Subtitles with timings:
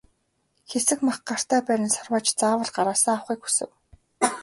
[0.69, 3.69] Хэсэг мах гартаа барин сарвайж заавал гараасаа авахыг хүсэв.